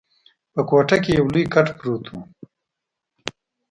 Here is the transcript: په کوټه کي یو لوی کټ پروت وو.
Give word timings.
په 0.53 0.61
کوټه 0.69 0.97
کي 1.03 1.11
یو 1.19 1.25
لوی 1.33 1.43
کټ 1.53 1.67
پروت 1.77 2.03
وو. 2.09 2.21